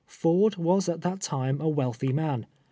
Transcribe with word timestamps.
Ford 0.07 0.55
was 0.55 0.89
at 0.89 1.01
that 1.01 1.21
time 1.21 1.61
a 1.61 1.69
wealthy 1.69 2.11
man. 2.11 2.47